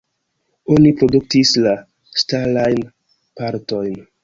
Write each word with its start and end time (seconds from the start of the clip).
Oni 0.75 0.93
produktis 1.01 1.51
la 1.67 1.75
ŝtalajn 2.23 2.83
partojn. 3.43 3.97